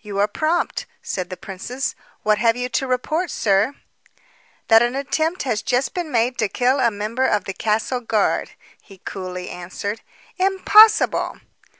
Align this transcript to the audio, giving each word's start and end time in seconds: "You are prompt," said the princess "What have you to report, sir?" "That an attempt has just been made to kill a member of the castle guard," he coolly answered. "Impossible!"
"You 0.00 0.18
are 0.18 0.26
prompt," 0.26 0.86
said 1.02 1.28
the 1.28 1.36
princess 1.36 1.94
"What 2.22 2.38
have 2.38 2.56
you 2.56 2.70
to 2.70 2.86
report, 2.86 3.30
sir?" 3.30 3.74
"That 4.68 4.80
an 4.80 4.94
attempt 4.96 5.42
has 5.42 5.60
just 5.60 5.92
been 5.92 6.10
made 6.10 6.38
to 6.38 6.48
kill 6.48 6.80
a 6.80 6.90
member 6.90 7.26
of 7.26 7.44
the 7.44 7.52
castle 7.52 8.00
guard," 8.00 8.52
he 8.80 8.96
coolly 9.04 9.50
answered. 9.50 10.00
"Impossible!" 10.38 11.38